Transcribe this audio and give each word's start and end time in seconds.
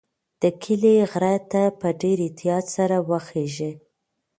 د 0.41 0.43
کلي 0.63 0.95
غره 1.11 1.35
ته 1.51 1.63
په 1.79 1.87
ډېر 2.01 2.17
احتیاط 2.27 2.65
سره 2.75 2.97
وخیژئ. 3.09 3.73